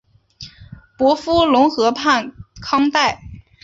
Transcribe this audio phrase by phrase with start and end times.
[0.97, 3.21] 伯夫龙河畔康代。